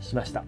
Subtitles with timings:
[0.00, 0.44] しました。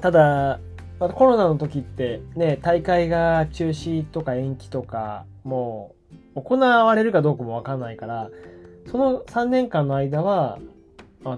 [0.00, 0.60] ただ
[0.98, 5.94] コロナの時ってね大会が中止とか延期とかも
[6.34, 8.30] う行われるかどうかもわかんないから
[8.90, 10.58] その3年間の間は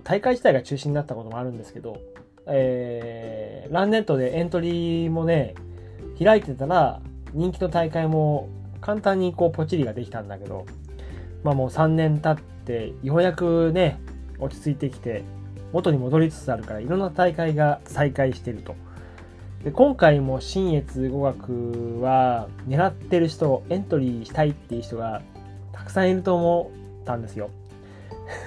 [0.04, 1.98] 大会自体が中止になったこともあるんですけど、
[2.46, 5.54] えー、ランネットでエントリーもね
[6.22, 7.00] 開いてたら
[7.32, 8.48] 人気の大会も
[8.80, 10.66] 簡単にこうポチリができたんだけど
[11.42, 14.00] まあもう3年経ってようやくね
[14.38, 15.22] 落ち着いてきて
[15.72, 18.74] 元に戻りつつあるからいろんな大会が再開してると。
[19.64, 25.20] で今回も新越語学は狙ってる人エントリーしたいっていう人が
[25.72, 26.70] たくさんいると思
[27.02, 27.50] ったんですよ。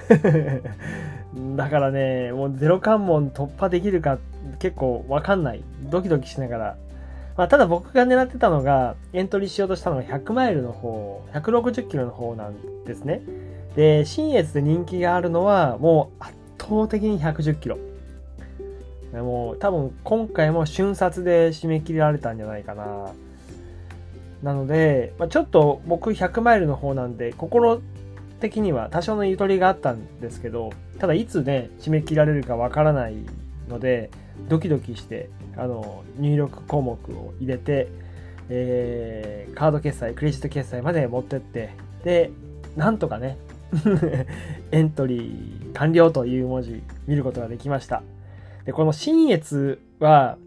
[1.56, 4.18] だからねもうゼロ関門突破できるか
[4.58, 5.62] 結構わかんない。
[5.82, 6.76] ドキドキしながら
[7.36, 13.22] まあ、ただ僕が狙ってたのが、エントリーしようとしたのが100マイルの方、160キロの方なんですね。
[13.74, 17.78] で、新越で人気があるのは、もう圧倒的に110キロ。
[19.12, 23.12] もう多分今回も瞬殺で締め切られたんじゃないかな。
[24.42, 27.80] なので、まあ、ちょっと僕100マイルの方なんで、心
[28.40, 33.16] 的には多少のゆとりがあったんですけど、ただいつね、締め切られるかわからない
[33.68, 34.10] ので、
[34.48, 37.88] ドキドキしてあの入力項目を入れて、
[38.48, 41.70] えー、カード決済クレジット決済まで持ってって
[42.04, 42.30] で
[42.76, 43.36] なんとかね
[44.70, 48.02] エントリー完了という文字見ることができました。
[48.64, 50.38] でこの新越は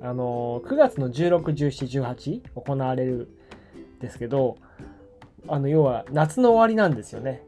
[0.00, 3.28] あの9月の161718行われる
[4.00, 4.56] ですけど
[5.48, 7.42] あの要は夏の終わりなんですよね。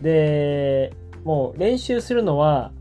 [0.00, 0.92] で
[1.24, 2.72] もう練習するのは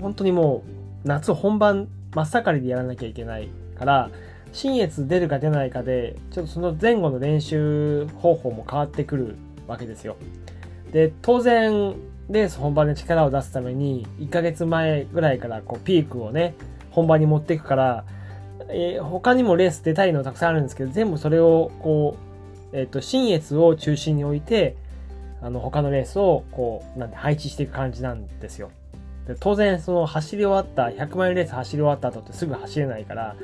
[0.00, 3.48] 本当にもう夏本番真っ盛りでやらなきゃいけない
[3.78, 4.10] から
[4.52, 9.36] 新越出るか出ないかでちょっとその前後の練習方法も変わってくる
[9.66, 10.16] わけですよ。
[10.92, 11.94] で当然
[12.28, 16.54] レース本番で力を出すために1ヶ月前ぐらいからこうピークをね
[16.90, 18.04] 本番に持っていくから、
[18.68, 22.16] えー、他にもレース出たいのたくさんあるんですけど全部それをこ
[22.72, 24.76] う、えーと、と新越を中心に置いて
[25.40, 28.70] あの他のレースをこうなんで配置していく感じなんですよ。
[29.26, 33.36] で当然その走り終わった100マイルレース走り終わった後ってすぐ走れないから、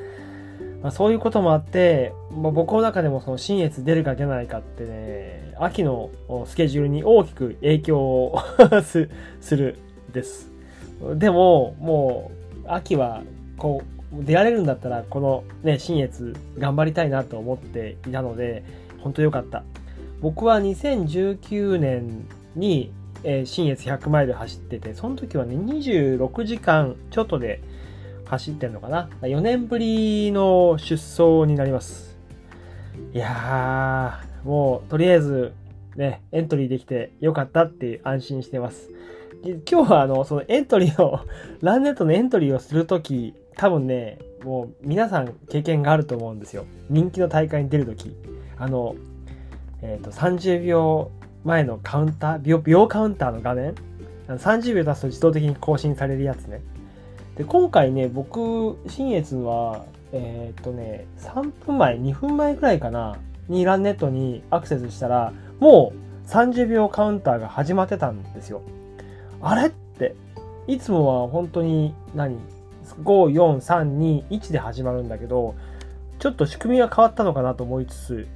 [0.82, 6.10] まあ、そういうこともあって、まあ、僕の中でもその新越出るか出ないかってね秋の
[6.46, 8.38] スケジュールに大きく影響を
[8.82, 9.78] する
[10.12, 10.50] です。
[11.14, 12.30] でもも
[12.64, 13.22] う秋は
[13.56, 18.64] こう出られるんだったらこのね新越頑張りたいなと思っていたので
[19.00, 19.62] 本当良かった。
[20.20, 22.24] 僕は2019年
[22.56, 22.92] に
[23.24, 27.60] えー、新越100マイル走ってて、その時はね、26時間ちょっとで
[28.26, 29.08] 走ってんのかな。
[29.22, 32.18] 4年ぶりの出走になります。
[33.12, 35.52] いやー、もう、とりあえず、
[35.96, 38.90] ね、エントリーできてよかったって安心してます。
[39.70, 41.20] 今日はあの、そのエントリーを、
[41.62, 46.64] ランネットのエントリーをするとき、多分ね、もう皆さん経験があると思うんですよ。
[46.90, 48.14] 人気の大会に出るとき。
[48.56, 48.94] あの、
[49.82, 51.10] えっ、ー、と、30秒
[51.44, 53.74] 前のカウンター秒、秒カウンターの画面、
[54.28, 56.60] 30秒経つと自動的に更新されるやつね。
[57.36, 63.16] で、今回ね、僕、新越は、えっ、とね、3分前、2分前くらいかな、
[63.48, 65.92] にランネットにアクセスしたら、も
[66.26, 68.62] う30秒カウンターが始まってたんですよ。
[69.40, 70.14] あれって、
[70.66, 72.36] いつもは本当に何、
[73.02, 75.54] 5、4、3、2、1で始まるんだけど、
[76.18, 78.28] ちょっと仕組みが変わったのかなと思いつつ、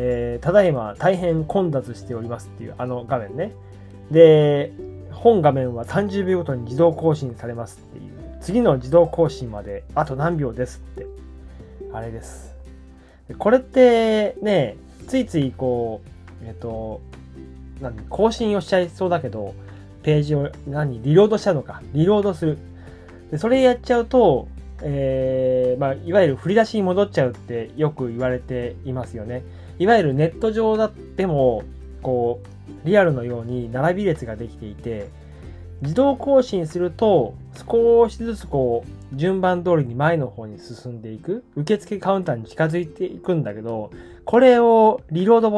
[0.00, 3.52] えー、ただいま大変混雑しておりますっていうあの画面ね。
[4.10, 4.72] で、
[5.10, 8.12] 本画面は30秒ごとに自動更新されますっていう。
[8.40, 11.06] 次の自動更新まであと何秒ですって。
[11.92, 12.54] あれです。
[13.38, 14.76] これってね、
[15.08, 16.00] ついついこ
[16.42, 17.00] う、えっと、
[17.80, 19.54] 何、更新をしちゃいそうだけど、
[20.02, 21.82] ページを、何、リロードしちゃうのか。
[21.92, 22.58] リロードする。
[23.30, 24.48] で、それやっちゃうと、
[24.82, 29.42] えー、まあ、いわゆる振り出しに戻っちゃうってよく言われていますよね。
[29.78, 31.62] いわゆるネット上だっても、
[32.02, 32.40] こ
[32.84, 35.08] う、リアルのように並び列ができていて、
[35.82, 37.34] 自動更新すると
[37.70, 43.90] 少しずつこう順番通りに前の方に進んでいく受付カウンターに近づいていくんだけど
[44.24, 45.50] これをリロード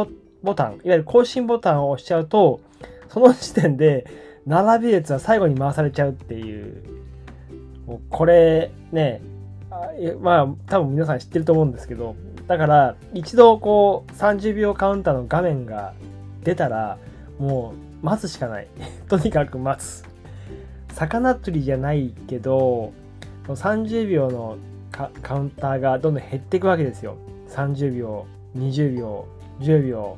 [0.43, 2.61] ボタンいわゆる更新ボタンを押しちゃうと
[3.08, 4.06] その時点で
[4.46, 6.84] 並び列は最後に回されちゃうっていう。
[8.08, 9.20] これね
[10.20, 12.14] まあ多分皆さん知ってると思うんですけど
[12.50, 15.94] だから一度こう30秒カウンターの画面が
[16.43, 16.99] 出たら
[17.38, 18.67] もう待つしかない。
[19.08, 20.05] とにかく待つ。
[20.94, 22.93] 魚釣りじゃないけど
[23.47, 24.56] 30秒の
[24.91, 27.14] カウンターがどんどん減っていくわけですよ。
[27.50, 28.26] 30秒
[28.58, 29.26] 20秒
[29.61, 30.17] 10秒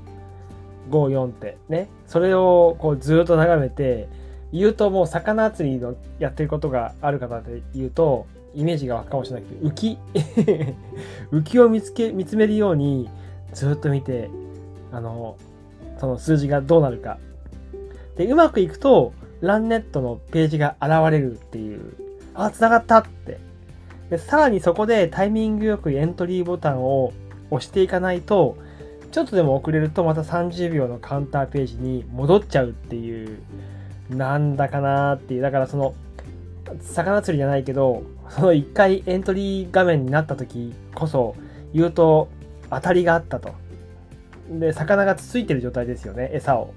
[0.91, 1.59] 54って。
[1.69, 1.89] ね。
[2.07, 4.09] それをこうずっと眺めて
[4.55, 9.99] 言うともう魚釣りのやってることがある方で言うとイメージが湧くかもしれないけど浮き
[11.33, 13.09] 浮きを見つけ見つめるように
[13.53, 14.31] ずっと見て
[14.93, 15.37] あの
[15.99, 17.19] その数字がどうなるか
[18.17, 19.13] でうまくいくと
[19.43, 21.95] ランネットのページが現れるっていう、
[22.33, 23.39] あ、繋がったって。
[24.09, 27.13] で、さらにそこでタイミングよくエントリーボタンを
[27.51, 28.57] 押していかないと、
[29.11, 33.41] ちょっとでも遅れるとまた30秒のカウンターページに戻っちゃうっていう、
[34.11, 35.43] なんだかなーっていう。
[35.43, 35.95] だからその、
[36.81, 41.37] 魚釣りじゃないけど、その一回エントリー画面になった時こそ
[41.73, 42.29] 言うと
[42.71, 43.55] 当たりがあったと。
[44.49, 46.75] で、魚がつついてる状態ですよね、餌を。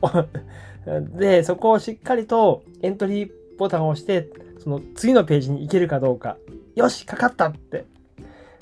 [1.18, 4.30] で、そこをしっかりとエントリーボタンを押して、
[4.60, 6.38] その次のページに行けるかどうか。
[6.76, 7.86] よし、かかったって。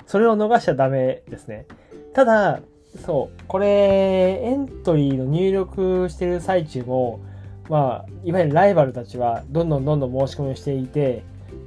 [0.06, 1.66] それを逃しちゃダメですね。
[2.12, 2.60] ただ、
[3.04, 7.20] そう、これ、エントリーの入力してる最中も、
[7.68, 11.22] まあ、いわゆるライバルたちはどんどんどんどん申し込みをしていて、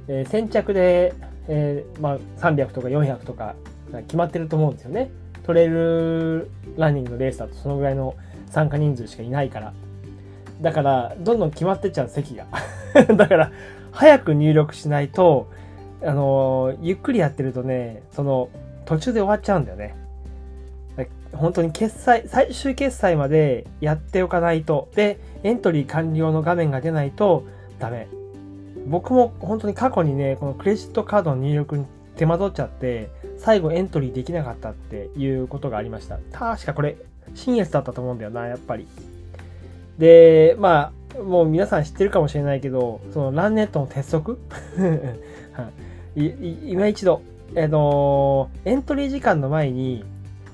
[0.06, 1.14] えー、先着で、
[1.48, 3.54] えー、まあ、300とか400とか
[4.06, 5.10] 決まってると思うんですよね。
[5.42, 8.14] トレイルランニングのレースだとそのぐらいの
[8.50, 9.72] 参加人数しかいないから。
[10.60, 12.46] だから、どんどん決まってっちゃう、席が。
[13.16, 13.52] だから、
[13.90, 15.48] 早く入力しないと、
[16.04, 18.50] あのゆっくりやってるとね、その、
[18.84, 19.94] 途中で終わっちゃうんだよね。
[21.32, 24.88] 本当に決済、最終決済までやっておかないと。
[24.94, 27.44] で、エントリー完了の画面が出ないと
[27.78, 28.08] ダメ。
[28.86, 31.86] 僕も本当に過去にね、このクレジットカードの入力に
[32.16, 36.18] 手間取っちゃって、最後エントリーできなかったっていうことがありました。
[36.32, 36.96] 確かこれ、
[37.34, 38.88] 新越だったと思うんだよな、やっぱり。
[39.98, 44.38] で、まあ、もう皆さん知ってるかもしれないけど、そのランネットの鉄則？
[46.16, 47.22] 今一度、
[47.56, 50.04] あのー、エントリー時間の前に、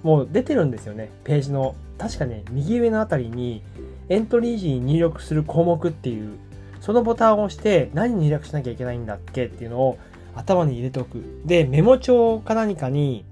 [0.05, 1.75] もう出てるんですよね、ページの。
[1.99, 3.63] 確かね、右上のあたりに、
[4.09, 6.39] エントリー時に入力する項目っていう、
[6.81, 9.99] そのボタンを押して何入力しなきゃいけないんだっけっていうのを
[10.35, 11.25] 頭に入れておく。
[11.47, 13.25] で、メモ帳か何かに、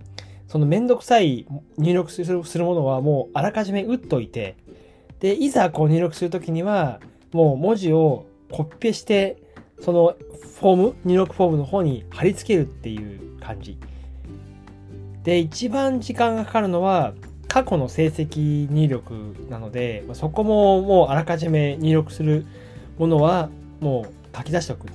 [0.48, 1.46] そのめんどくさい
[1.76, 4.56] 入力するものはもうあらかじめ打っといて、
[5.20, 7.00] で、いざこう入力するときには、
[7.32, 9.36] もう文字をコピペして、
[9.80, 10.14] その
[10.60, 13.76] フォーム、入力フォームの方に貼り付けるっていう感じ。
[15.24, 17.12] で、一番時間がかかるのは、
[17.48, 22.46] 過去の成績入力なので、そこももうあらかじめ入力する
[22.98, 23.50] ものは
[23.80, 24.86] もう書き出しておく。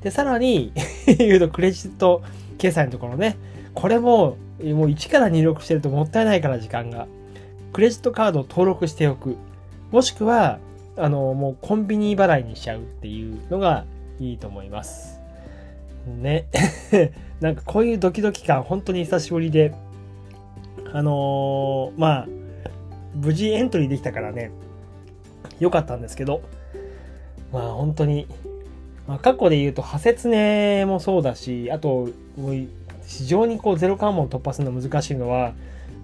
[0.00, 0.72] で、さらに
[1.18, 2.22] 言うとクレジット
[2.56, 3.36] 決済のところね、
[3.74, 7.06] これももう一から入力してるともったいないから時間が。
[7.72, 9.36] クレジットカードを登録しておく。
[9.90, 10.58] もしくは、
[10.96, 13.84] あの、もうコンビニ払いにしちゃうっていうのが
[14.18, 15.19] いいと思います。
[16.06, 16.46] ね。
[17.40, 19.72] なんかこういうドキドキ感、本当に久しぶりで、
[20.92, 22.28] あのー、まあ、
[23.14, 24.50] 無事エントリーできたからね、
[25.58, 26.42] 良かったんですけど、
[27.52, 28.26] まあ本当に、
[29.06, 32.08] まあ、過去で言うと、派切ねもそうだし、あと、
[33.06, 35.52] 非常にこうゼロ関門突破するの難しいのは、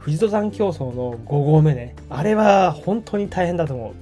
[0.01, 1.95] 富士登山競争の5合目ね。
[2.09, 3.95] あれは本当に大変だと思う。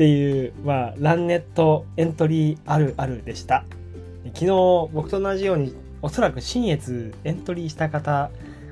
[0.00, 3.66] っていう、まあ、ランネットエントリーあるあるでした。
[4.32, 4.46] 昨日、
[4.94, 8.30] 僕と同じように、おそらく新越エントリーした方、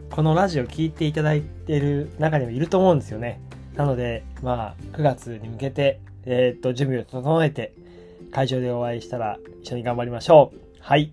[0.09, 3.43] このラジオ聞いていただいている中にもいると思うんですよね。
[3.75, 7.75] なので、まあ、9月に向けて、えー、っと、準備を整えて、
[8.33, 10.59] 会場でお会いしたら一緒に頑張りましょう。
[10.81, 11.13] はい。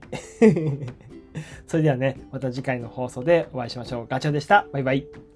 [1.67, 4.07] それではね、また次回の放送でお会いしましょう。
[4.07, 4.65] ガチョウでした。
[4.71, 5.34] バイバイ。